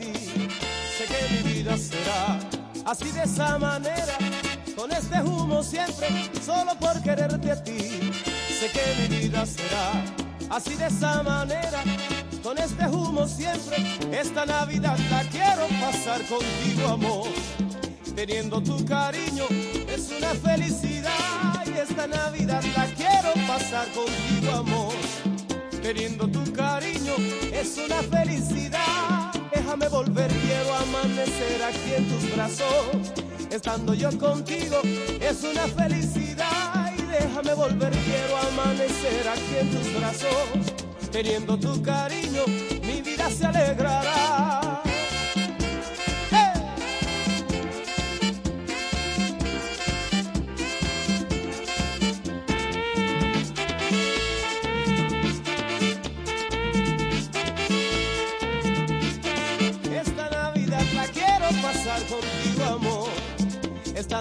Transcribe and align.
Sé 0.00 1.04
que 1.06 1.42
mi 1.42 1.54
vida 1.54 1.76
será 1.76 2.38
así 2.86 3.10
de 3.12 3.22
esa 3.22 3.58
manera, 3.58 4.16
con 4.76 4.90
este 4.92 5.20
humo 5.22 5.62
siempre, 5.62 6.08
solo 6.44 6.74
por 6.78 7.00
quererte 7.02 7.52
a 7.52 7.62
ti. 7.62 8.12
Sé 8.58 8.70
que 8.72 9.08
mi 9.08 9.18
vida 9.18 9.44
será 9.46 10.02
así 10.50 10.74
de 10.74 10.86
esa 10.86 11.22
manera, 11.22 11.82
con 12.42 12.58
este 12.58 12.86
humo 12.86 13.26
siempre. 13.26 13.76
Esta 14.12 14.44
Navidad 14.46 14.98
la 15.10 15.22
quiero 15.24 15.66
pasar 15.80 16.20
contigo, 16.26 16.88
amor. 16.88 17.28
Teniendo 18.14 18.60
tu 18.60 18.84
cariño 18.84 19.44
es 19.88 20.10
una 20.16 20.34
felicidad 20.34 21.64
y 21.66 21.78
esta 21.78 22.06
Navidad 22.06 22.62
la 22.76 22.84
quiero 22.86 23.32
pasar 23.46 23.86
contigo, 23.92 24.52
amor. 24.52 24.94
Teniendo 25.82 26.28
tu 26.28 26.52
cariño 26.52 27.14
es 27.52 27.78
una 27.78 28.02
felicidad 28.02 29.19
déjame 29.70 29.88
volver, 29.88 30.28
quiero 30.28 30.74
amanecer 30.74 31.62
aquí 31.62 31.94
en 31.96 32.08
tus 32.08 32.34
brazos. 32.34 33.12
Estando 33.50 33.94
yo 33.94 34.10
contigo 34.18 34.80
es 35.20 35.44
una 35.44 35.68
felicidad 35.68 36.92
y 36.98 37.02
déjame 37.02 37.54
volver, 37.54 37.92
quiero 37.92 38.36
amanecer 38.36 39.28
aquí 39.28 39.56
en 39.60 39.70
tus 39.70 39.94
brazos. 39.94 40.74
Teniendo 41.12 41.56
tu 41.56 41.80
cariño, 41.82 42.42
mi 42.82 43.00
vida 43.00 43.30
se 43.30 43.46
alegrará. 43.46 44.49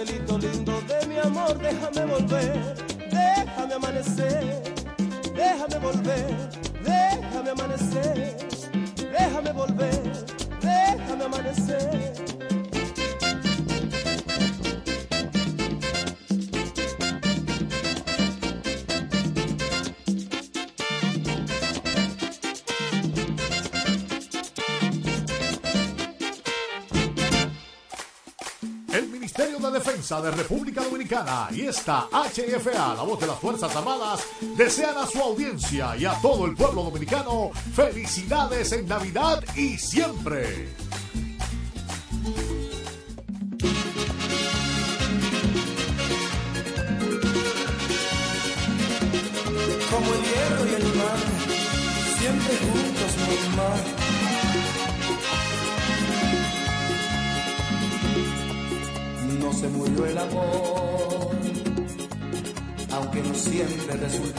Tú, 0.00 0.06
cielito 0.06 0.38
lindo 0.38 0.59
de 29.70 29.78
Defensa 29.78 30.20
de 30.20 30.30
República 30.30 30.82
Dominicana 30.82 31.48
y 31.52 31.62
esta 31.62 32.08
HFA, 32.10 32.94
la 32.94 33.02
voz 33.02 33.20
de 33.20 33.26
las 33.26 33.38
Fuerzas 33.38 33.74
Armadas, 33.74 34.26
desean 34.56 34.96
a 34.96 35.06
su 35.06 35.20
audiencia 35.20 35.96
y 35.96 36.04
a 36.06 36.20
todo 36.20 36.46
el 36.46 36.54
pueblo 36.54 36.82
dominicano 36.82 37.50
felicidades 37.74 38.72
en 38.72 38.86
Navidad 38.86 39.42
y 39.56 39.78
siempre. 39.78 40.79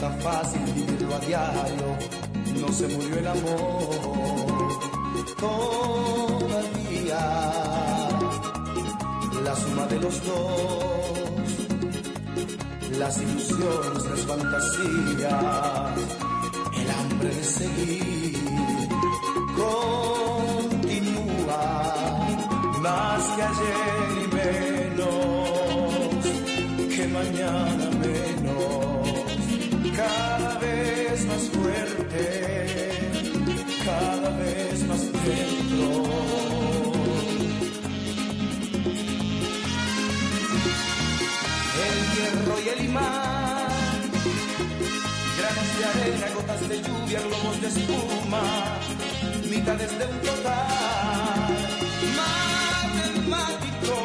Resulta 0.02 0.10
fácil 0.20 0.60
vivirlo 0.74 1.14
a 1.14 1.18
diario. 1.20 1.96
No 2.60 2.68
se 2.72 2.88
murió 2.88 3.18
el 3.18 3.26
amor, 3.26 4.68
todavía 5.38 7.20
la 9.44 9.56
suma 9.56 9.86
de 9.86 10.00
los 10.00 10.24
dos 10.24 10.38
las 12.98 13.20
ilusiones, 13.22 14.04
las 14.10 14.20
fantasías, 14.20 15.98
el 16.76 16.90
hambre 16.90 17.28
de 17.34 17.44
seguir 17.44 18.38
continúa 19.56 21.16
más 22.80 23.22
que 23.34 23.42
ayer 23.42 24.08
y 24.22 24.26
menos 24.34 25.10
que 26.94 27.08
mañana 27.08 27.91
mitades 49.62 49.98
de 49.98 50.04
un 50.06 50.20
total 50.20 51.48
matemático, 53.28 54.01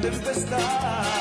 tempestad. 0.00 1.19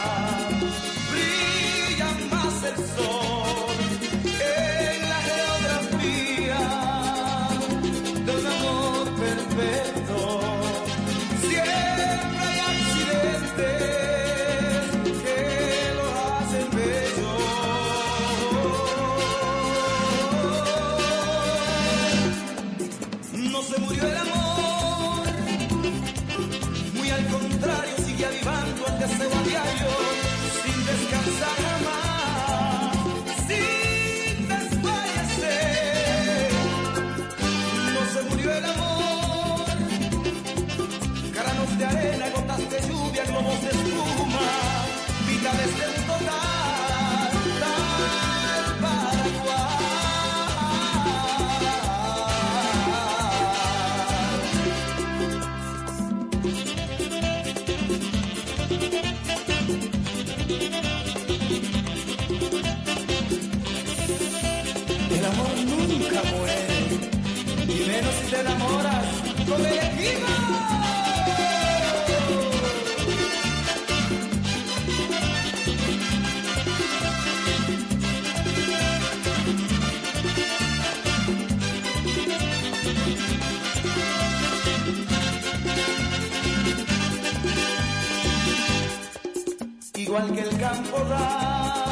Igual 90.19 90.33
que 90.35 90.41
el 90.41 90.57
campo 90.57 90.97
da. 91.05 91.85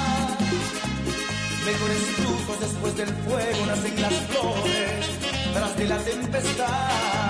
Mejores 1.65 1.97
frutos 2.17 2.59
después 2.59 2.97
del 2.97 3.07
fuego 3.07 3.65
nacen 3.67 4.01
las 4.01 4.13
flores, 4.13 5.05
tras 5.53 5.77
de 5.77 5.85
la 5.85 5.97
tempestad 5.97 7.26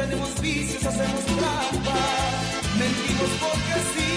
tenemos 0.00 0.40
vicios, 0.40 0.84
hacemos 0.84 1.24
trampa, 1.24 1.98
mentimos 2.78 3.30
porque 3.40 3.80
sí, 3.94 4.09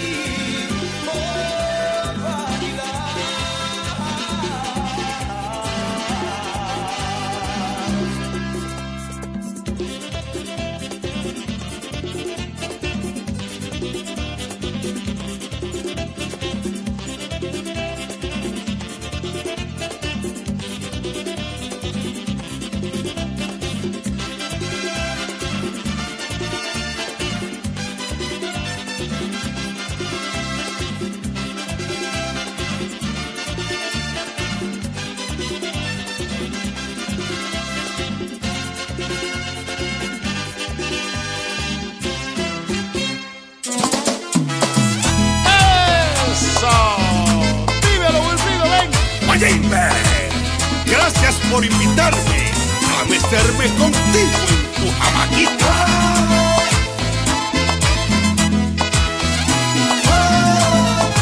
Gracias 50.85 51.35
por 51.51 51.65
invitarme 51.65 52.51
a 52.97 53.03
meterme 53.09 53.65
contigo 53.77 54.39
en 54.47 54.63
tu 54.71 54.89
jamaquita. 55.01 55.73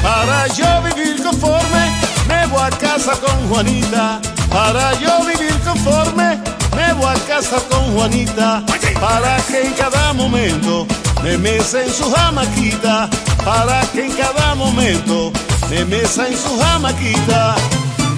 Para 0.03 0.47
yo 0.49 0.83
vivir 0.83 1.23
conforme, 1.23 1.91
me 2.27 2.45
voy 2.45 2.61
a 2.61 2.69
casa 2.69 3.13
con 3.13 3.49
Juanita. 3.49 4.21
Para 4.51 4.93
yo 4.99 5.25
vivir 5.25 5.59
conforme, 5.65 6.39
me 6.75 6.93
voy 6.93 7.05
a 7.07 7.19
casa 7.25 7.57
con 7.71 7.91
Juanita. 7.95 8.63
Para 8.99 9.37
que 9.47 9.65
en 9.65 9.73
cada 9.73 10.13
momento 10.13 10.85
me 11.23 11.39
mesa 11.39 11.81
en 11.83 11.91
su 11.91 12.11
jamaquita. 12.11 13.09
Para 13.43 13.81
que 13.93 14.05
en 14.05 14.11
cada 14.11 14.53
momento 14.53 15.31
me 15.71 15.85
mesa 15.85 16.27
en 16.27 16.37
su 16.37 16.59
jamaquita. 16.59 17.55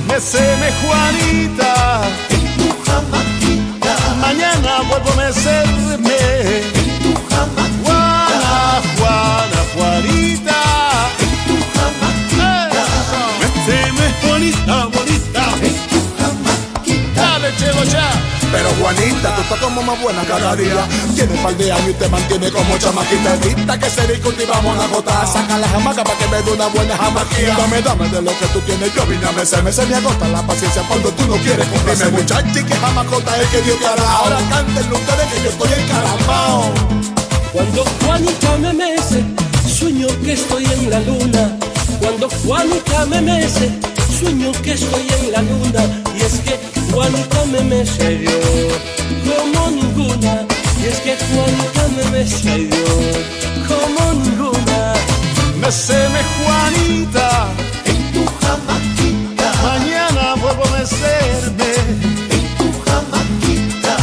Meseme 0.07 0.71
Juanita. 0.81 2.01
En 2.29 2.45
tu 2.57 2.67
jamaquita. 2.85 3.95
Mañana 4.21 4.81
vuelvo 4.89 5.09
a 5.11 5.15
mecerme. 5.15 6.17
En 6.73 6.99
tu 7.03 7.13
jamaquita. 7.29 7.83
Juana, 7.83 8.81
Juana, 8.97 9.59
Juanita. 9.75 10.59
Méteme, 13.39 14.07
bonita, 14.27 14.75
bonita. 14.93 15.43
Dale, 17.15 17.49
chelo, 17.57 17.83
ya. 17.85 18.22
Pero 18.53 18.69
Juanita, 18.79 19.35
tú 19.35 19.41
estás 19.41 19.59
como 19.59 19.81
más 19.81 19.99
buena 19.99 20.23
cada 20.25 20.55
día. 20.55 20.87
Tiene 21.15 21.33
par 21.41 21.57
de 21.57 21.71
años 21.71 21.89
y 21.89 21.93
te 21.93 22.07
mantiene 22.07 22.51
como 22.51 22.77
chamaquita. 22.77 23.33
Evita 23.33 23.79
que 23.79 23.89
se 23.89 24.07
discutivamos 24.07 24.75
una 24.75 24.87
gota. 24.87 25.25
Saca 25.25 25.57
la 25.57 25.67
jamaca 25.67 26.03
para 26.03 26.17
que 26.19 26.27
me 26.27 26.39
dé 26.43 26.51
una 26.51 26.67
buena 26.67 26.95
jamaquilla. 26.95 27.55
Dame, 27.57 27.81
dame 27.81 28.09
de 28.09 28.21
lo 28.21 28.31
que 28.37 28.45
tú 28.53 28.59
tienes. 28.61 28.93
Yo 28.93 29.07
vine 29.07 29.25
a 29.25 29.31
mecerme, 29.31 29.73
se 29.73 29.83
me 29.87 29.95
agota 29.95 30.27
la 30.27 30.43
paciencia 30.43 30.83
cuando 30.83 31.09
tú 31.09 31.25
no 31.25 31.35
quieres 31.37 31.65
cumplirme. 31.67 32.11
Muchacha, 32.11 32.59
y 32.59 32.63
que 32.63 32.75
jamacota 32.75 33.41
es 33.41 33.47
que 33.49 33.61
Dios 33.63 33.79
te 33.79 33.87
hará. 33.87 34.11
Ahora 34.17 34.37
cántenlo 34.51 34.97
ustedes 34.97 35.33
que 35.33 35.43
yo 35.43 35.49
estoy 35.49 35.69
encaramao. 35.81 36.73
Cuando 37.53 37.85
Juanita 38.05 38.57
me 38.57 38.73
mece, 38.73 39.23
sueño 39.67 40.07
que 40.23 40.33
estoy 40.33 40.65
en 40.65 40.89
la 40.91 40.99
luna. 40.99 41.57
Cuando 41.99 42.29
Juanita 42.29 43.05
me 43.07 43.19
mece, 43.19 43.71
sueño 44.19 44.51
que 44.61 44.73
estoy 44.73 45.07
en 45.09 45.31
la 45.31 45.41
luna. 45.41 45.81
Y 46.15 46.21
es 46.21 46.33
que 46.41 46.72
Juanita 46.93 47.45
me 47.45 47.61
me 47.61 47.83
como 49.25 49.71
ninguna. 49.71 50.45
Y 50.79 50.85
es 50.85 50.99
que 50.99 51.17
Juanita 51.17 51.87
me 51.95 52.03
me 52.11 52.23
como 53.67 54.13
ninguna. 54.13 54.93
Me 55.59 55.71
seme 55.71 56.21
Juanita 56.37 57.47
en 57.85 58.13
tu 58.13 58.23
jamaquita. 58.41 59.53
Mañana 59.63 60.35
vuelvo 60.35 60.63
a 60.65 60.77
mecerme 60.77 61.71
en 62.29 62.45
tu 62.59 62.71
jamaquita. 62.85 63.97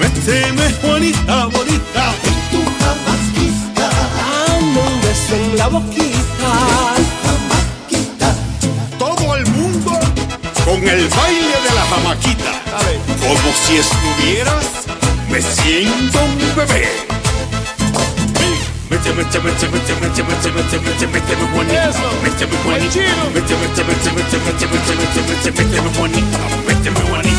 Me 0.00 0.08
seme 0.22 0.72
Juanita 0.80 1.46
bonita 1.46 2.04
en 2.24 2.38
tu 2.50 2.60
jamaquita. 2.80 3.86
Dame 4.18 4.80
un 4.80 5.00
beso 5.00 5.34
en 5.36 5.58
la 5.58 5.68
boquita. 5.68 6.50
En 6.98 7.06
jamaquita. 7.22 8.34
Todo 8.98 9.36
el 9.36 9.46
mundo 9.46 9.92
con 10.64 10.88
el 10.88 11.08
baile 11.08 11.41
como 12.20 13.54
si 13.66 13.76
estuvieras, 13.76 14.84
me 15.30 15.40
siento 15.40 16.18
un 16.22 16.56
bebé. 16.56 16.88
Méteme, 18.90 19.24
méteme, 19.24 19.44
méteme, 19.44 19.70
méteme, 19.72 20.28
méteme, 20.28 20.82
méteme, 20.84 21.12
méteme 21.12 21.44
bonita, 21.54 21.90
méteme 22.22 22.56
bonita, 22.64 23.00
méteme, 23.32 23.60
méteme, 23.64 24.16
méteme, 24.16 24.44
méteme, 24.44 24.72
méteme, 24.92 25.56
méteme 26.66 27.02
méteme. 27.08 27.31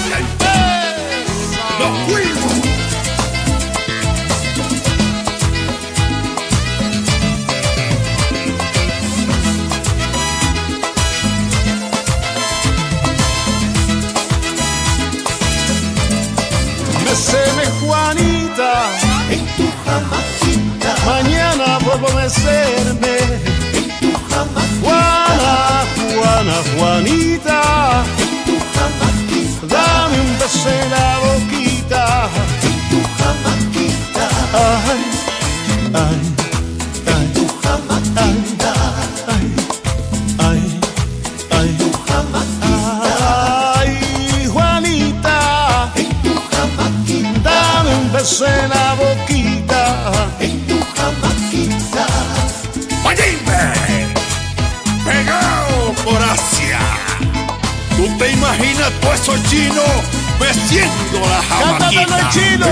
chino. 62.33 62.65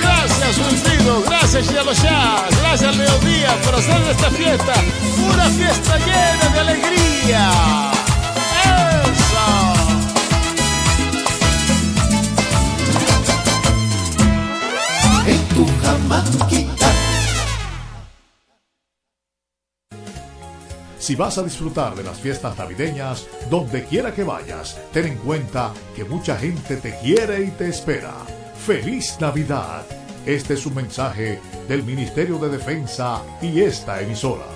Gracias, 0.00 0.58
Wilfrido. 0.58 1.22
Gracias, 1.22 1.72
Yaloshá. 1.72 2.44
Gracias, 2.60 2.96
Leodía, 2.96 3.60
por 3.62 3.74
hacer 3.76 4.02
esta 4.10 4.30
fiesta 4.30 4.74
una 5.32 5.48
fiesta 5.50 5.98
llena 5.98 6.48
de 6.52 6.60
alegría. 6.60 7.50
Eso. 8.64 9.82
tu 15.54 15.66
Si 21.02 21.16
vas 21.16 21.36
a 21.36 21.42
disfrutar 21.42 21.96
de 21.96 22.04
las 22.04 22.20
fiestas 22.20 22.56
navideñas, 22.56 23.26
donde 23.50 23.82
quiera 23.86 24.14
que 24.14 24.22
vayas, 24.22 24.78
ten 24.92 25.06
en 25.06 25.18
cuenta 25.18 25.72
que 25.96 26.04
mucha 26.04 26.36
gente 26.36 26.76
te 26.76 26.96
quiere 27.00 27.42
y 27.42 27.50
te 27.50 27.70
espera. 27.70 28.14
¡Feliz 28.64 29.16
Navidad! 29.18 29.84
Este 30.24 30.54
es 30.54 30.64
un 30.64 30.76
mensaje 30.76 31.40
del 31.66 31.82
Ministerio 31.82 32.38
de 32.38 32.50
Defensa 32.50 33.20
y 33.42 33.62
esta 33.62 34.00
emisora. 34.00 34.51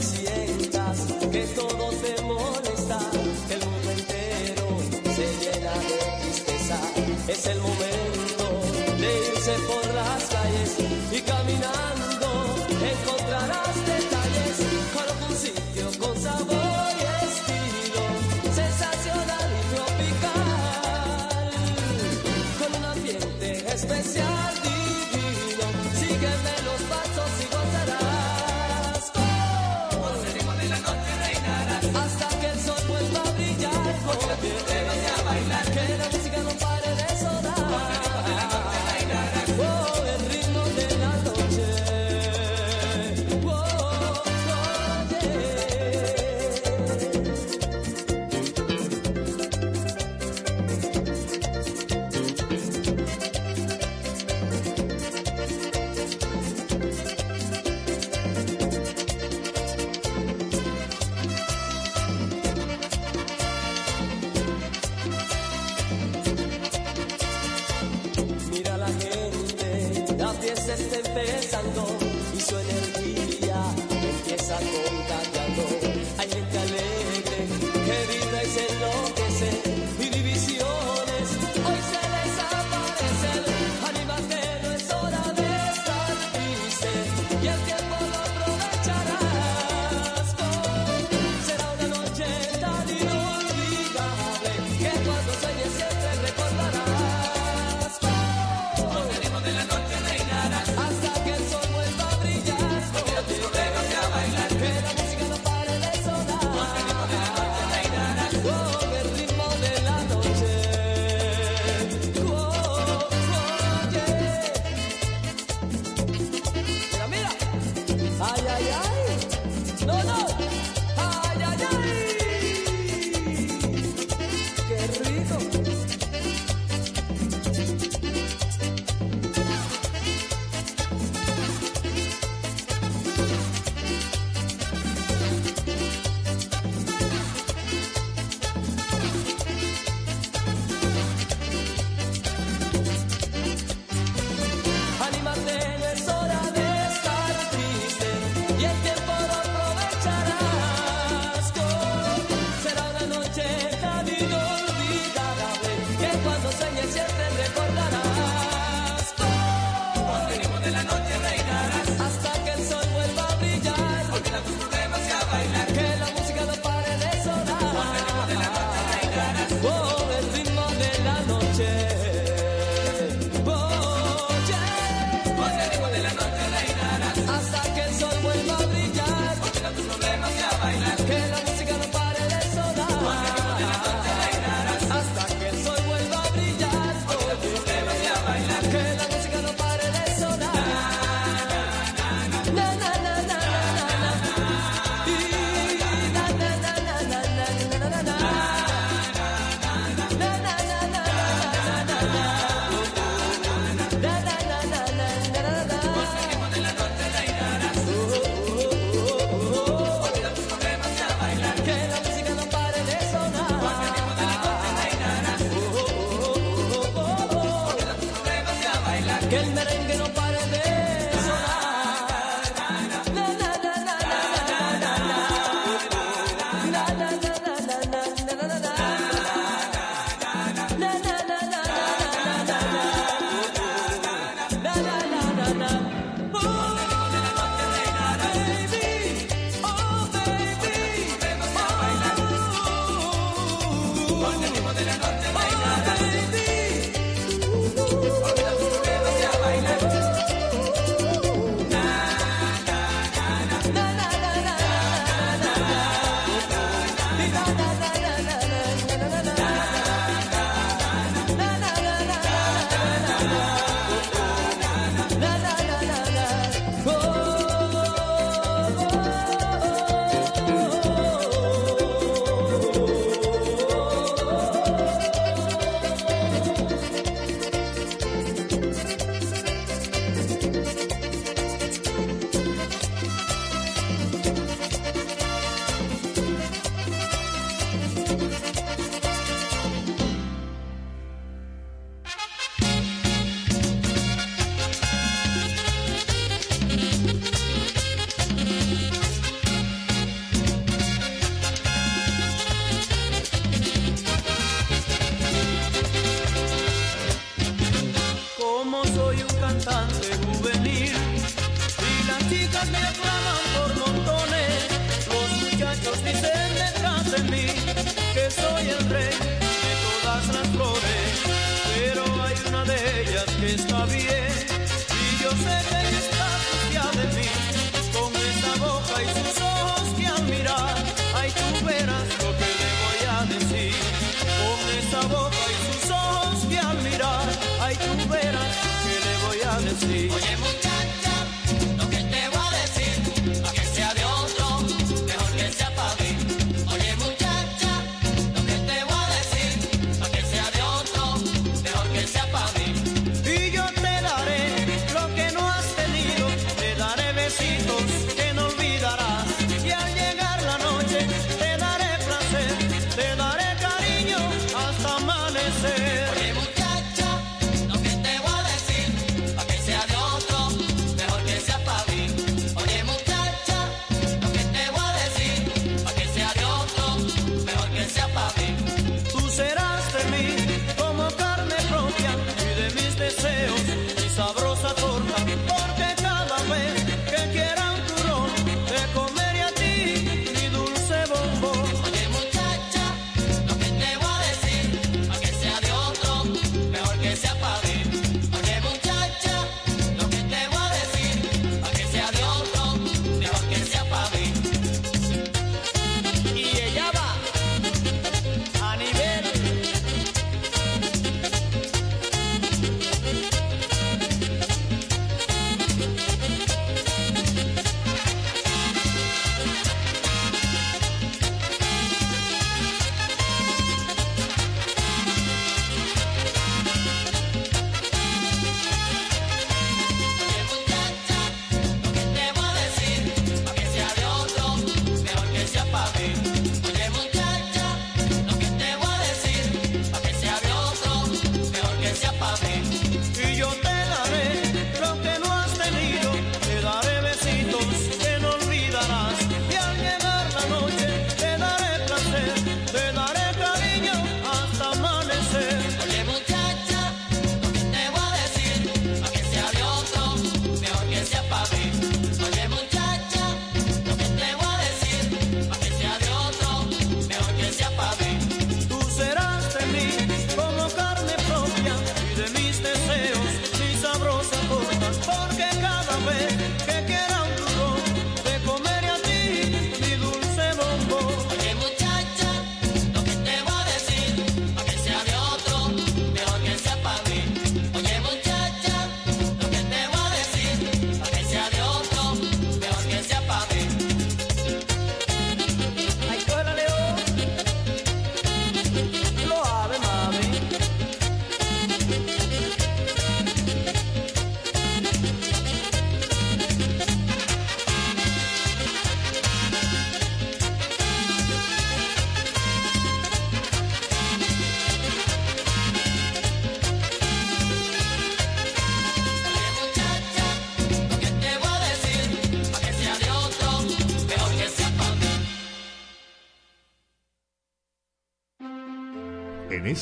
Yeah. 0.00 0.39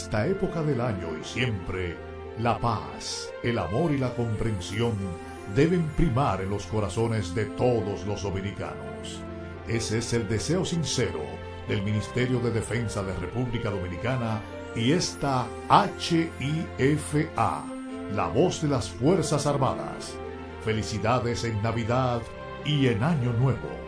esta 0.08 0.26
época 0.26 0.62
del 0.62 0.80
año 0.80 1.08
y 1.20 1.22
siempre, 1.22 1.94
la 2.38 2.58
paz, 2.58 3.28
el 3.42 3.58
amor 3.58 3.92
y 3.92 3.98
la 3.98 4.14
comprensión 4.14 4.94
deben 5.54 5.86
primar 5.98 6.40
en 6.40 6.48
los 6.48 6.64
corazones 6.64 7.34
de 7.34 7.44
todos 7.44 8.06
los 8.06 8.22
dominicanos. 8.22 9.20
Ese 9.68 9.98
es 9.98 10.14
el 10.14 10.26
deseo 10.26 10.64
sincero 10.64 11.20
del 11.68 11.82
Ministerio 11.82 12.40
de 12.40 12.52
Defensa 12.52 13.02
de 13.02 13.12
República 13.16 13.68
Dominicana 13.68 14.40
y 14.74 14.92
esta 14.92 15.46
HIFA, 15.68 17.64
la 18.14 18.28
voz 18.28 18.62
de 18.62 18.68
las 18.68 18.88
Fuerzas 18.88 19.46
Armadas. 19.46 20.14
Felicidades 20.64 21.44
en 21.44 21.60
Navidad 21.60 22.22
y 22.64 22.86
en 22.86 23.02
Año 23.02 23.34
Nuevo. 23.34 23.87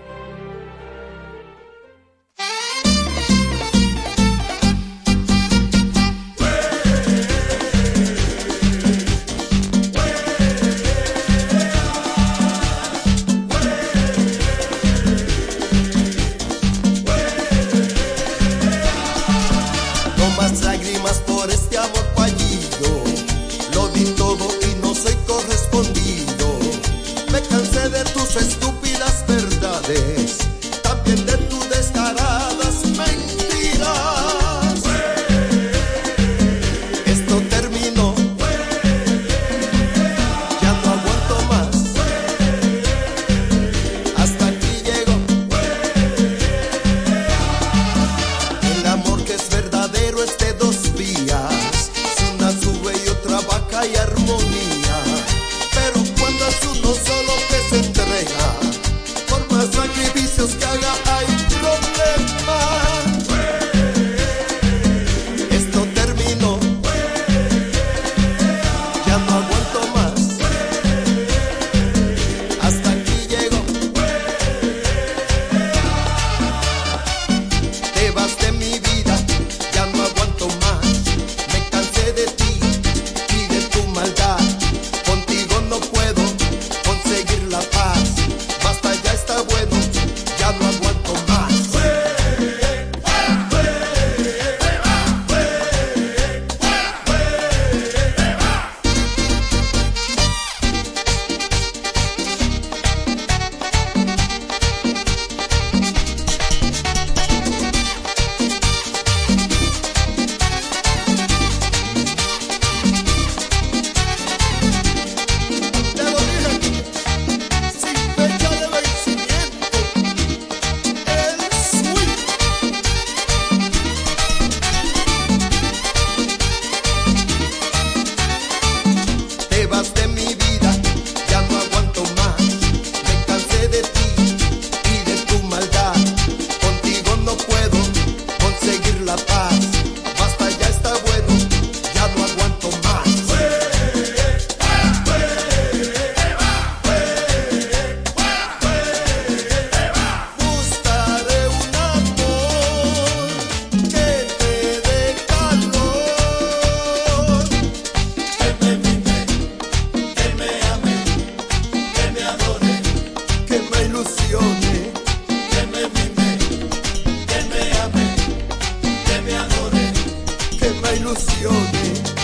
que 170.60 170.70
me 170.70 170.96
ilusione 170.96 172.19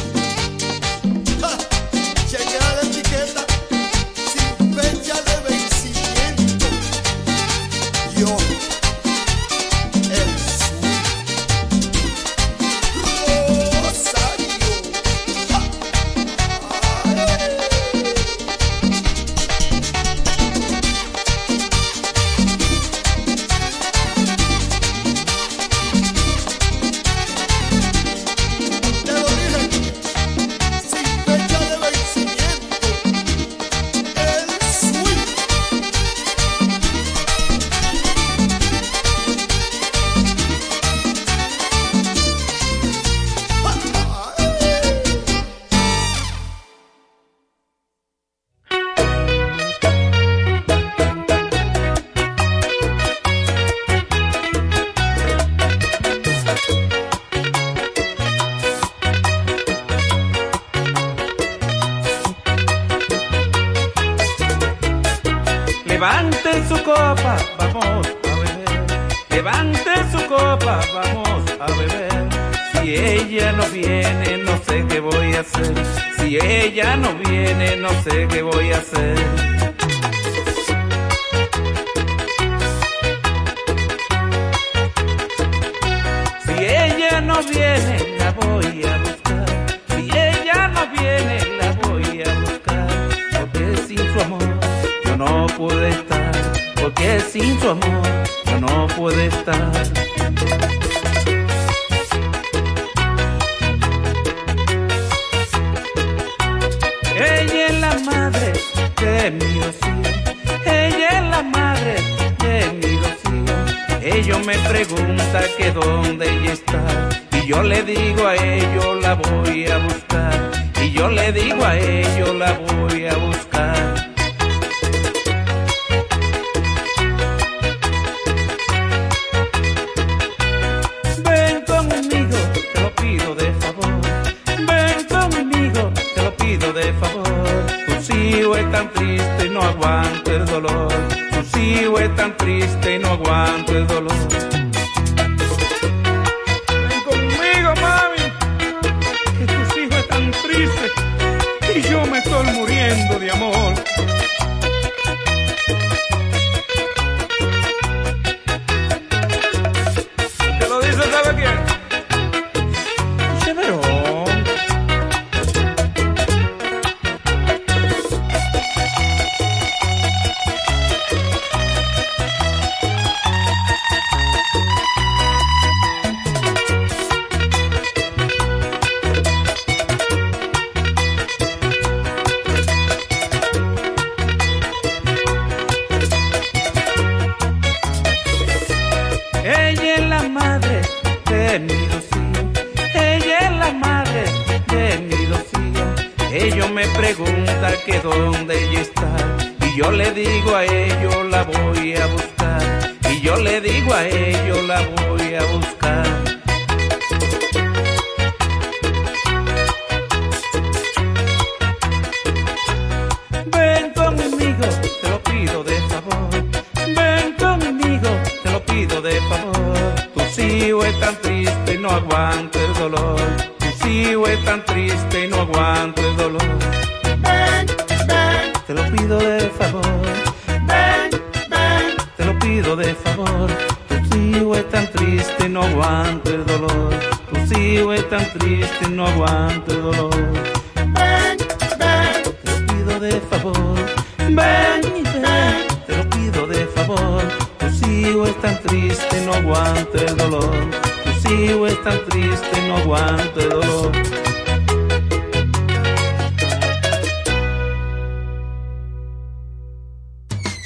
te 121.26 121.32
digo 121.32 121.64
a 121.64 121.76
él. 121.76 121.95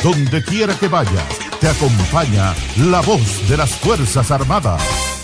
Donde 0.03 0.43
quiera 0.43 0.75
que 0.75 0.89
vayas, 0.89 1.39
te 1.61 1.69
acompaña 1.69 2.55
la 2.77 3.01
voz 3.01 3.49
de 3.49 3.57
las 3.57 3.71
Fuerzas 3.71 4.31
Armadas. 4.31 5.20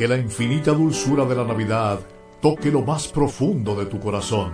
que 0.00 0.08
la 0.08 0.16
infinita 0.16 0.72
dulzura 0.72 1.26
de 1.26 1.34
la 1.34 1.44
Navidad 1.44 2.00
toque 2.40 2.70
lo 2.70 2.80
más 2.80 3.08
profundo 3.08 3.74
de 3.74 3.84
tu 3.84 4.00
corazón 4.00 4.50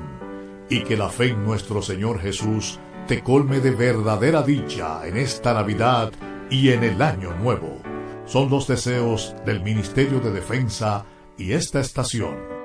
y 0.69 0.83
que 0.83 0.97
la 0.97 1.09
fe 1.09 1.27
en 1.29 1.45
nuestro 1.45 1.83
Señor 1.83 2.19
Jesús 2.19 2.81
te 3.07 3.23
colme 3.23 3.61
de 3.61 3.71
verdadera 3.71 4.43
dicha 4.43 5.07
en 5.07 5.17
esta 5.17 5.55
Navidad 5.55 6.11
y 6.51 6.71
en 6.71 6.83
el 6.83 7.01
Año 7.01 7.33
Nuevo. 7.37 7.81
Son 8.25 8.51
los 8.51 8.67
deseos 8.67 9.37
del 9.47 9.63
Ministerio 9.63 10.19
de 10.19 10.33
Defensa 10.33 11.07
y 11.39 11.53
esta 11.53 11.79
estación. 11.79 12.56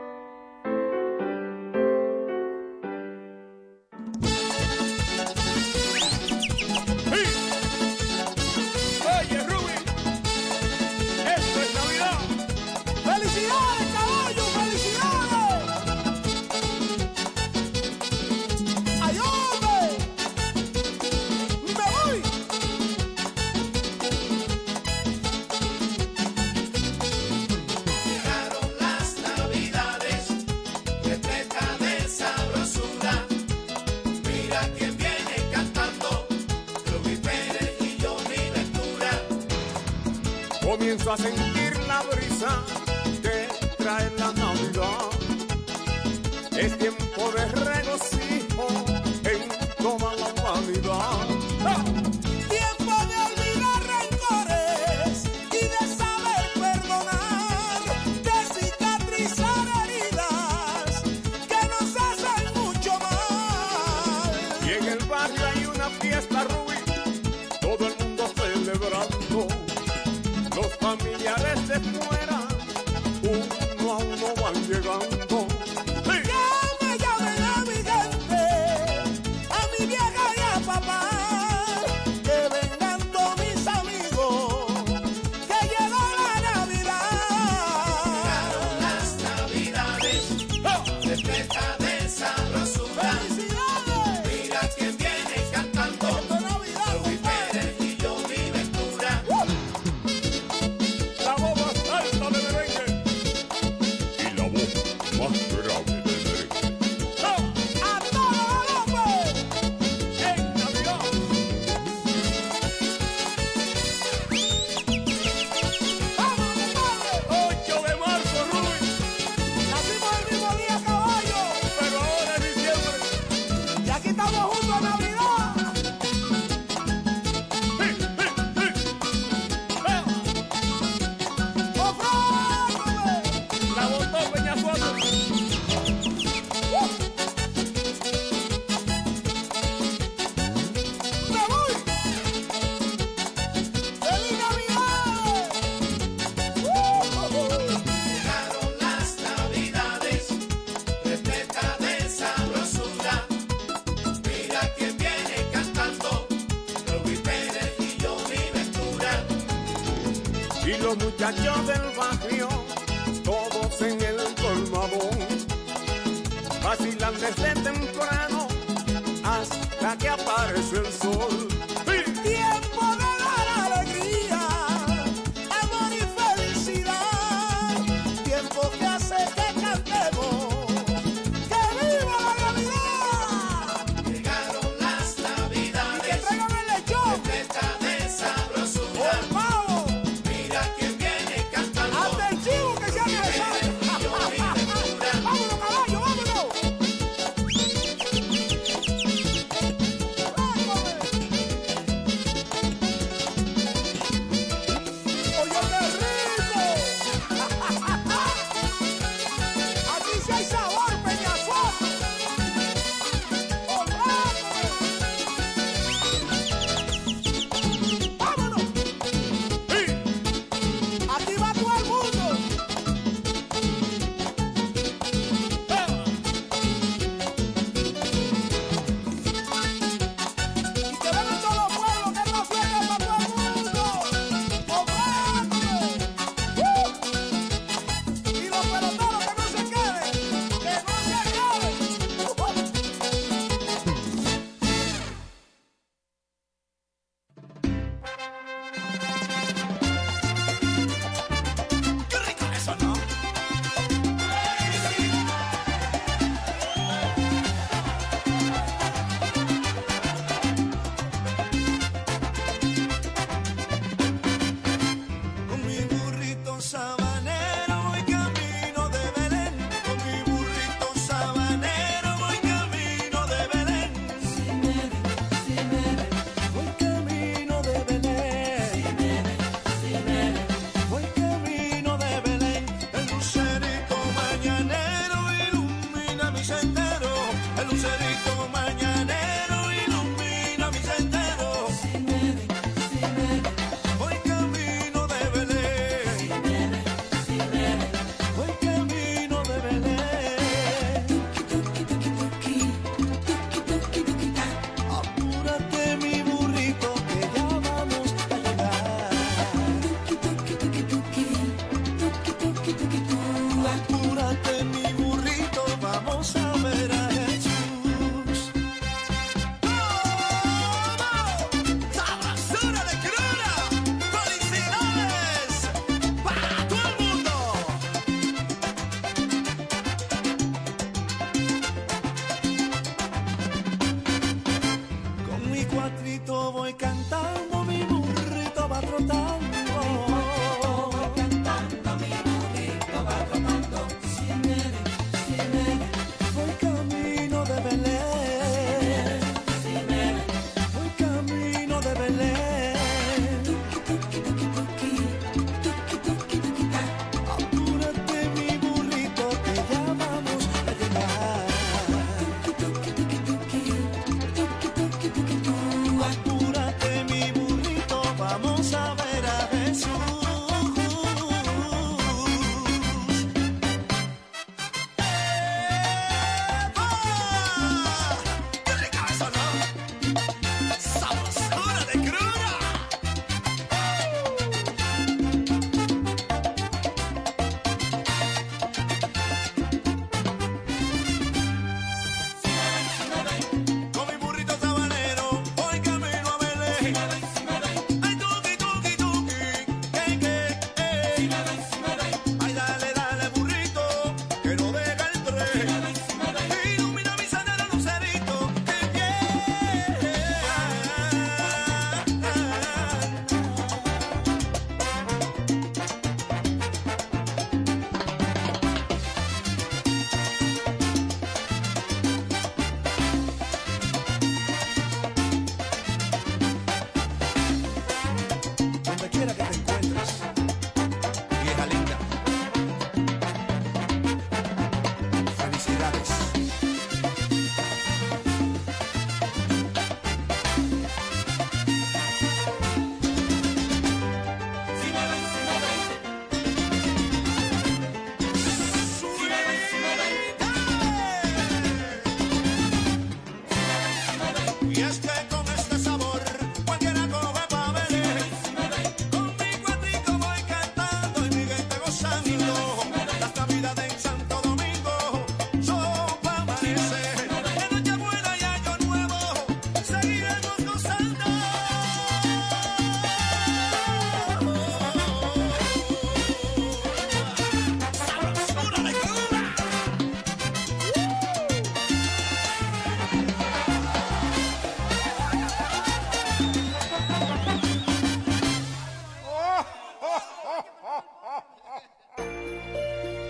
Jumping. 161.33 161.90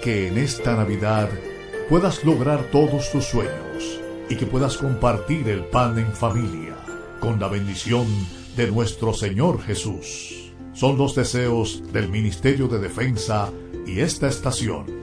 que 0.01 0.27
en 0.27 0.37
esta 0.37 0.75
Navidad 0.75 1.29
puedas 1.87 2.23
lograr 2.25 2.63
todos 2.71 3.11
tus 3.11 3.25
sueños 3.25 3.99
y 4.29 4.35
que 4.35 4.47
puedas 4.47 4.77
compartir 4.77 5.47
el 5.47 5.65
pan 5.65 5.99
en 5.99 6.11
familia 6.11 6.75
con 7.19 7.39
la 7.39 7.47
bendición 7.47 8.07
de 8.57 8.71
nuestro 8.71 9.13
Señor 9.13 9.61
Jesús. 9.61 10.51
Son 10.73 10.97
los 10.97 11.13
deseos 11.15 11.83
del 11.93 12.09
Ministerio 12.09 12.67
de 12.67 12.79
Defensa 12.79 13.51
y 13.85 13.99
esta 13.99 14.27
estación. 14.27 15.00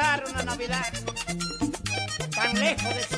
pasar 0.00 0.24
una 0.30 0.42
Navidad 0.44 0.92
tan 2.34 2.58
lejos 2.58 2.94
de 2.94 3.09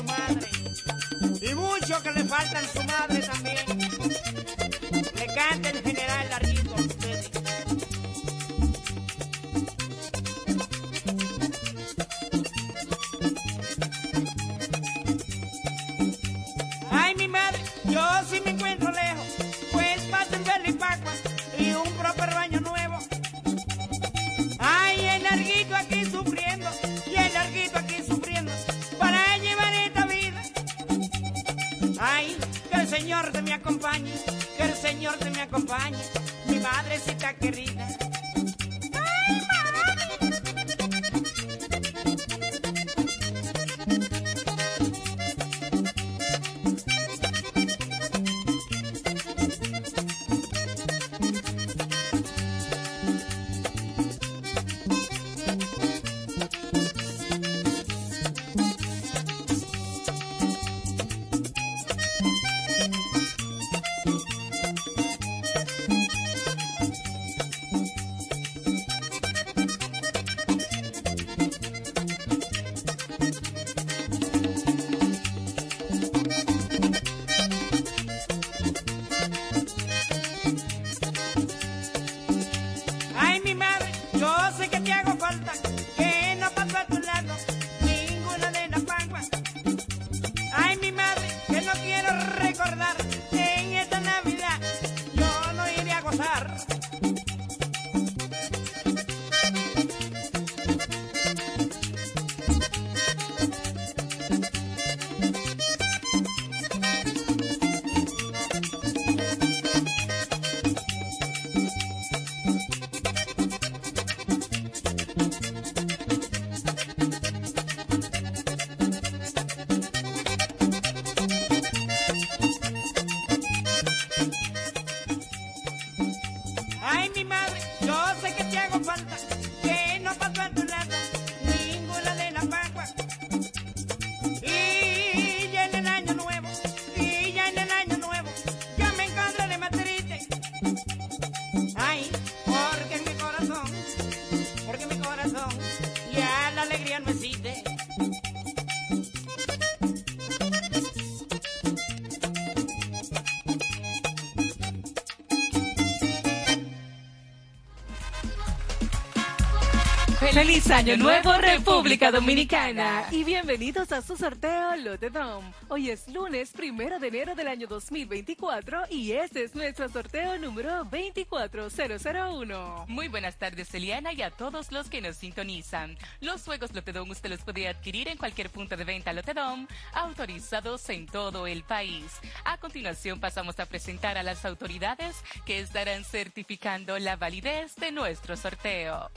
¡Feliz 160.33 160.67
Año 160.71 160.97
Nuevo, 160.97 161.31
República 161.37 162.09
Dominicana! 162.09 163.05
Y 163.11 163.23
bienvenidos 163.23 163.91
a 163.91 164.01
su 164.01 164.17
sorteo 164.17 164.75
Lotedom. 164.77 165.53
Hoy 165.67 165.91
es 165.91 166.07
lunes 166.07 166.49
primero 166.49 166.97
de 166.97 167.09
enero 167.09 167.35
del 167.35 167.47
año 167.47 167.67
2024 167.67 168.85
y 168.89 169.11
este 169.11 169.43
es 169.43 169.53
nuestro 169.53 169.87
sorteo 169.89 170.39
número 170.39 170.85
24001. 170.85 172.85
Muy 172.87 173.09
buenas 173.09 173.37
tardes, 173.37 173.71
Eliana, 173.75 174.11
y 174.11 174.23
a 174.23 174.31
todos 174.31 174.71
los 174.71 174.89
que 174.89 175.01
nos 175.01 175.17
sintonizan. 175.17 175.95
Los 176.19 176.41
juegos 176.41 176.73
Lotedom 176.73 177.11
usted 177.11 177.29
los 177.29 177.41
puede 177.41 177.67
adquirir 177.67 178.07
en 178.07 178.17
cualquier 178.17 178.49
punto 178.49 178.75
de 178.75 178.85
venta 178.85 179.13
Lotedom, 179.13 179.67
autorizados 179.93 180.89
en 180.89 181.05
todo 181.05 181.45
el 181.45 181.61
país. 181.61 182.11
A 182.43 182.57
continuación 182.57 183.19
pasamos 183.19 183.59
a 183.59 183.67
presentar 183.67 184.17
a 184.17 184.23
las 184.23 184.45
autoridades 184.45 185.15
que 185.45 185.59
estarán 185.59 186.03
certificando 186.03 186.97
la 186.97 187.17
validez 187.17 187.75
de 187.75 187.91
nuestro 187.91 188.35
sorteo. 188.35 189.11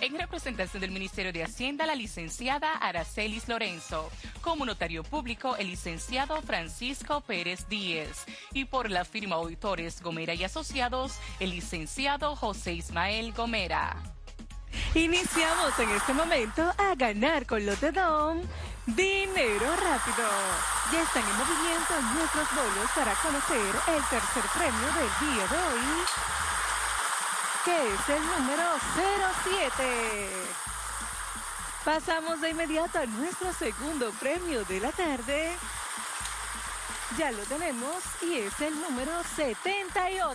En 0.00 0.16
representación 0.16 0.80
del 0.80 0.92
Ministerio 0.92 1.32
de 1.32 1.42
Hacienda, 1.42 1.84
la 1.84 1.96
licenciada 1.96 2.72
Aracelis 2.74 3.48
Lorenzo. 3.48 4.08
Como 4.42 4.64
notario 4.64 5.02
público, 5.02 5.56
el 5.56 5.68
licenciado 5.68 6.40
Francisco 6.42 7.20
Pérez 7.20 7.68
Díez. 7.68 8.24
Y 8.52 8.64
por 8.66 8.90
la 8.90 9.04
firma 9.04 9.36
Auditores 9.36 10.00
Gomera 10.00 10.34
y 10.34 10.44
Asociados, 10.44 11.18
el 11.40 11.50
licenciado 11.50 12.36
José 12.36 12.74
Ismael 12.74 13.32
Gomera. 13.32 13.96
Iniciamos 14.94 15.76
en 15.80 15.90
este 15.90 16.14
momento 16.14 16.62
a 16.78 16.94
ganar 16.94 17.44
con 17.46 17.66
Lotedom 17.66 18.40
dinero 18.96 19.66
rápido. 19.76 20.24
Ya 20.92 21.02
están 21.02 21.22
en 21.22 21.36
movimiento 21.36 21.92
nuestros 22.14 22.48
bolos 22.54 22.90
para 22.94 23.12
conocer 23.16 23.74
el 23.88 24.02
tercer 24.08 24.44
premio 24.56 24.88
del 24.96 25.12
día 25.20 25.46
de 25.46 25.56
hoy, 25.56 25.84
que 27.68 27.94
es 27.94 28.08
el 28.08 28.26
número 28.26 28.64
07. 28.94 30.30
Pasamos 31.84 32.40
de 32.40 32.50
inmediato 32.50 32.98
a 32.98 33.04
nuestro 33.04 33.52
segundo 33.52 34.10
premio 34.12 34.64
de 34.64 34.80
la 34.80 34.90
tarde. 34.90 35.50
Ya 37.18 37.30
lo 37.30 37.42
tenemos 37.44 38.02
y 38.22 38.36
es 38.36 38.58
el 38.62 38.80
número 38.80 39.12
78. 39.36 40.34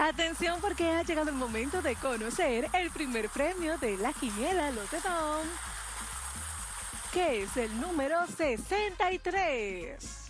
Atención 0.00 0.60
porque 0.60 0.90
ha 0.90 1.02
llegado 1.04 1.30
el 1.30 1.36
momento 1.36 1.80
de 1.80 1.94
conocer 1.94 2.68
el 2.72 2.90
primer 2.90 3.28
premio 3.28 3.78
de 3.78 3.96
la 3.96 4.12
Quiniela 4.12 4.72
Lotedom, 4.72 5.46
que 7.12 7.44
es 7.44 7.56
el 7.56 7.80
número 7.80 8.26
63. 8.26 10.23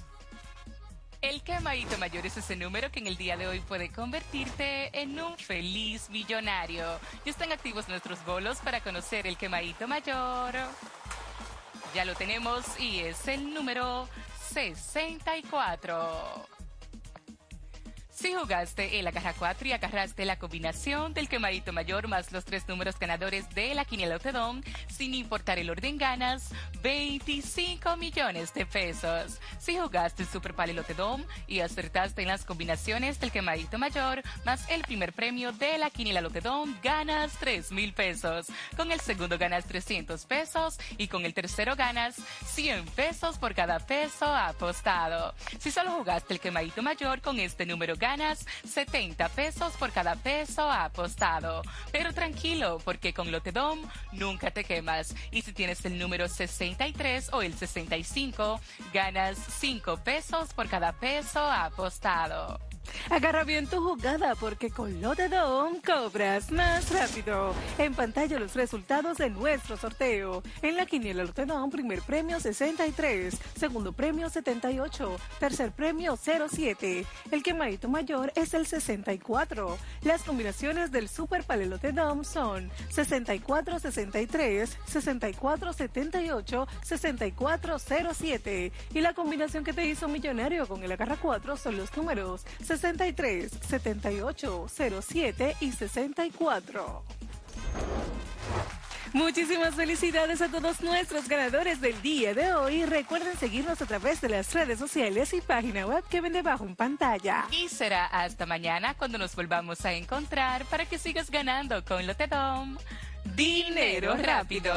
El 1.24 1.40
quemadito 1.40 1.96
mayor 1.96 2.26
es 2.26 2.36
ese 2.36 2.54
número 2.54 2.92
que 2.92 3.00
en 3.00 3.06
el 3.06 3.16
día 3.16 3.38
de 3.38 3.46
hoy 3.46 3.60
puede 3.60 3.90
convertirte 3.90 4.90
en 4.92 5.18
un 5.18 5.38
feliz 5.38 6.10
millonario. 6.10 6.84
Ya 7.24 7.30
están 7.30 7.50
activos 7.50 7.88
nuestros 7.88 8.22
bolos 8.26 8.58
para 8.58 8.82
conocer 8.82 9.26
el 9.26 9.38
quemadito 9.38 9.88
mayor. 9.88 10.52
Ya 11.94 12.04
lo 12.04 12.14
tenemos 12.14 12.78
y 12.78 13.00
es 13.00 13.26
el 13.26 13.54
número 13.54 14.06
64. 14.50 16.46
Si 18.14 18.32
jugaste 18.32 18.96
en 18.96 19.04
la 19.04 19.10
caja 19.10 19.34
4 19.36 19.66
y 19.66 19.72
agarraste 19.72 20.24
la 20.24 20.38
combinación 20.38 21.12
del 21.14 21.28
quemadito 21.28 21.72
mayor 21.72 22.06
más 22.06 22.30
los 22.30 22.44
tres 22.44 22.66
números 22.68 22.96
ganadores 22.96 23.50
de 23.50 23.74
la 23.74 23.84
quiniela 23.84 24.14
Lotedom, 24.14 24.62
sin 24.88 25.14
importar 25.14 25.58
el 25.58 25.68
orden 25.68 25.98
ganas 25.98 26.50
25 26.80 27.96
millones 27.96 28.54
de 28.54 28.66
pesos. 28.66 29.40
Si 29.58 29.76
jugaste 29.76 30.22
el 30.22 30.28
Super 30.28 30.54
Lotedom 30.72 31.24
y 31.48 31.58
acertaste 31.58 32.22
en 32.22 32.28
las 32.28 32.44
combinaciones 32.44 33.18
del 33.18 33.32
quemadito 33.32 33.78
mayor 33.78 34.22
más 34.44 34.70
el 34.70 34.82
primer 34.82 35.12
premio 35.12 35.50
de 35.50 35.76
la 35.78 35.90
quiniela 35.90 36.20
Lotedom, 36.20 36.72
ganas 36.84 37.32
3 37.40 37.72
mil 37.72 37.94
pesos. 37.94 38.46
Con 38.76 38.92
el 38.92 39.00
segundo 39.00 39.38
ganas 39.38 39.64
300 39.64 40.24
pesos 40.26 40.78
y 40.98 41.08
con 41.08 41.24
el 41.24 41.34
tercero 41.34 41.74
ganas 41.74 42.14
100 42.46 42.86
pesos 42.90 43.38
por 43.38 43.56
cada 43.56 43.80
peso 43.80 44.26
apostado. 44.26 45.34
Si 45.58 45.72
solo 45.72 45.90
jugaste 45.90 46.32
el 46.32 46.38
quemadito 46.38 46.80
mayor 46.80 47.20
con 47.20 47.40
este 47.40 47.66
número 47.66 47.96
ganas 48.04 48.44
70 48.68 49.30
pesos 49.30 49.72
por 49.78 49.90
cada 49.90 50.14
peso 50.16 50.70
apostado. 50.70 51.62
Pero 51.90 52.12
tranquilo, 52.12 52.78
porque 52.84 53.14
con 53.14 53.32
Lotedom 53.32 53.78
nunca 54.12 54.50
te 54.50 54.62
quemas. 54.62 55.14
Y 55.30 55.40
si 55.40 55.54
tienes 55.54 55.82
el 55.86 55.98
número 55.98 56.28
63 56.28 57.32
o 57.32 57.40
el 57.40 57.54
65, 57.54 58.60
ganas 58.92 59.38
5 59.58 60.04
pesos 60.04 60.52
por 60.52 60.68
cada 60.68 60.92
peso 60.92 61.40
apostado. 61.40 62.60
Agarra 63.10 63.44
bien 63.44 63.66
tu 63.66 63.82
jugada 63.82 64.34
porque 64.34 64.70
con 64.70 65.00
Lotedom 65.00 65.80
cobras 65.80 66.50
más 66.50 66.90
rápido. 66.90 67.54
En 67.78 67.94
pantalla 67.94 68.38
los 68.38 68.54
resultados 68.54 69.18
de 69.18 69.30
nuestro 69.30 69.76
sorteo. 69.76 70.42
En 70.62 70.76
la 70.76 70.86
quiniela 70.86 71.24
Lotedom, 71.24 71.70
primer 71.70 72.02
premio 72.02 72.40
63, 72.40 73.36
segundo 73.56 73.92
premio 73.92 74.28
78, 74.30 75.16
tercer 75.38 75.72
premio 75.72 76.16
07. 76.16 77.06
El 77.30 77.42
quemadito 77.42 77.88
mayor 77.88 78.32
es 78.34 78.54
el 78.54 78.66
64. 78.66 79.76
Las 80.02 80.22
combinaciones 80.22 80.90
del 80.90 81.08
Super 81.08 81.44
Palelote 81.44 81.92
Dom 81.92 82.24
son 82.24 82.70
64-63, 82.94 84.68
64-78, 84.90 86.66
64-07. 86.84 88.72
Y 88.92 89.00
la 89.00 89.14
combinación 89.14 89.64
que 89.64 89.72
te 89.72 89.86
hizo 89.86 90.08
millonario 90.08 90.66
con 90.66 90.82
el 90.82 90.92
agarra 90.92 91.16
4 91.16 91.56
son 91.56 91.76
los 91.76 91.96
números 91.96 92.44
63, 92.78 93.52
78, 93.68 94.66
07 94.68 95.56
y 95.60 95.72
64. 95.72 97.04
Muchísimas 99.12 99.76
felicidades 99.76 100.42
a 100.42 100.48
todos 100.48 100.80
nuestros 100.80 101.28
ganadores 101.28 101.80
del 101.80 102.02
día 102.02 102.34
de 102.34 102.52
hoy. 102.52 102.84
Recuerden 102.84 103.36
seguirnos 103.38 103.80
a 103.80 103.86
través 103.86 104.20
de 104.20 104.28
las 104.28 104.52
redes 104.52 104.80
sociales 104.80 105.32
y 105.34 105.40
página 105.40 105.86
web 105.86 106.02
que 106.10 106.20
ven 106.20 106.32
debajo 106.32 106.64
en 106.64 106.74
pantalla. 106.74 107.46
Y 107.52 107.68
será 107.68 108.06
hasta 108.06 108.44
mañana 108.44 108.94
cuando 108.94 109.18
nos 109.18 109.36
volvamos 109.36 109.84
a 109.84 109.92
encontrar 109.92 110.64
para 110.64 110.84
que 110.84 110.98
sigas 110.98 111.30
ganando 111.30 111.84
con 111.84 112.04
Lotedom. 112.08 112.76
Dinero 113.36 114.16
rápido. 114.16 114.74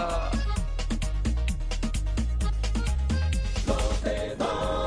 Más 3.66 4.87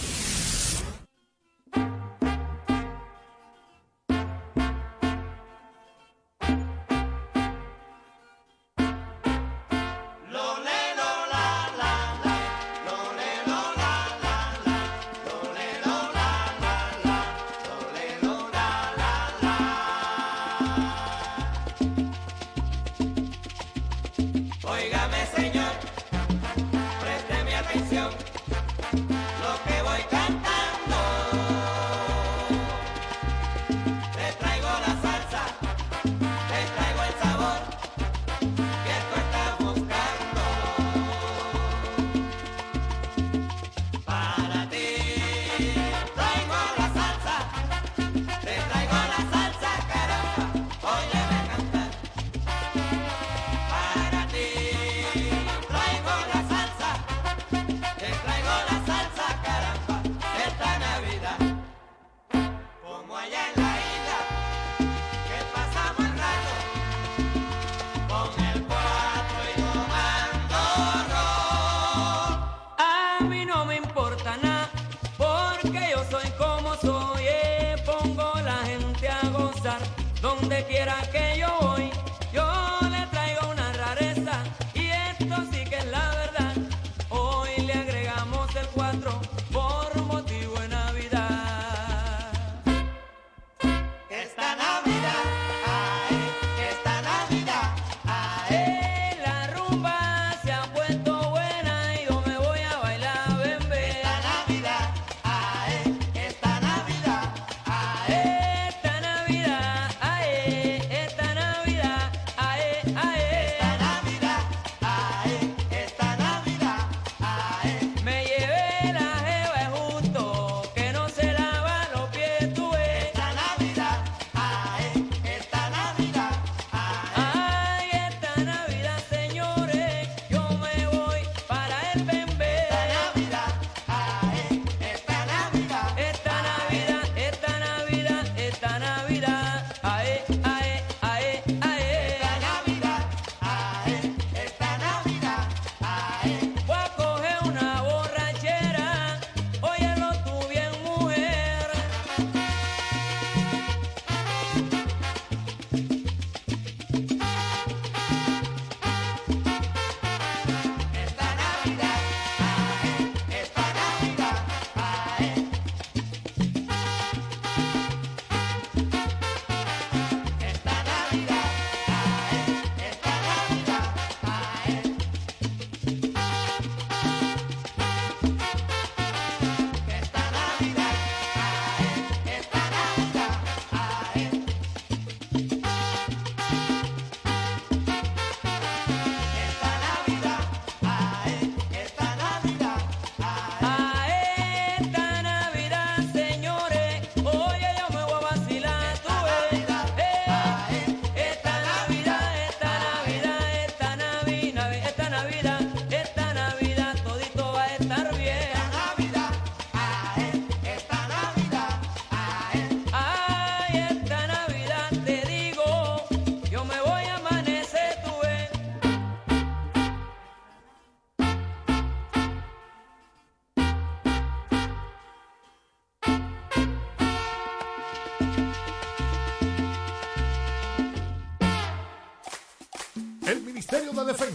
donde 80.21 80.65
quiera 80.65 80.95
que 81.11 81.37
yo 81.37 81.60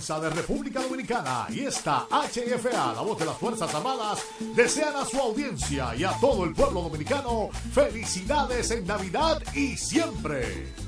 Alianza 0.06 0.20
de 0.20 0.30
República 0.30 0.82
Dominicana 0.82 1.46
y 1.50 1.60
esta 1.60 2.06
HFA, 2.08 2.94
la 2.94 3.00
voz 3.00 3.18
de 3.18 3.24
las 3.24 3.36
Fuerzas 3.38 3.74
Armadas, 3.74 4.22
desean 4.54 4.94
a 4.94 5.04
su 5.04 5.18
audiencia 5.18 5.96
y 5.96 6.04
a 6.04 6.12
todo 6.20 6.44
el 6.44 6.54
pueblo 6.54 6.82
dominicano 6.82 7.48
felicidades 7.72 8.70
en 8.70 8.86
Navidad 8.86 9.42
y 9.54 9.76
siempre. 9.76 10.85